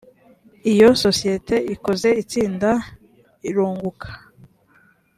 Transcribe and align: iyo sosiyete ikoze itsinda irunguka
iyo 0.71 0.89
sosiyete 1.03 1.55
ikoze 1.75 2.09
itsinda 2.21 2.71
irunguka 3.49 4.07